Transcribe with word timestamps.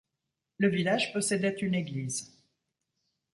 Le 0.57 0.67
village 0.67 1.13
possédait 1.13 1.53
une 1.59 1.75
église. 1.75 2.35